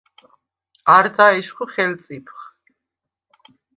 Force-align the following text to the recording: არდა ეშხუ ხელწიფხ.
არდა 0.93 1.27
ეშხუ 1.39 1.65
ხელწიფხ. 1.73 2.39